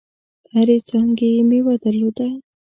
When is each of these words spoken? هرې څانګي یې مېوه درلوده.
هرې 0.53 0.77
څانګي 0.87 1.29
یې 1.35 1.41
مېوه 1.49 1.75
درلوده. 1.83 2.27